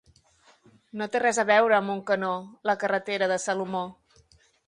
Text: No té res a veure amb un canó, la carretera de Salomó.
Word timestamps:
No 1.01 1.07
té 1.15 1.19
res 1.23 1.39
a 1.43 1.45
veure 1.49 1.75
amb 1.79 1.93
un 1.97 2.01
canó, 2.09 2.31
la 2.71 2.77
carretera 2.85 3.31
de 3.35 3.39
Salomó. 3.47 3.85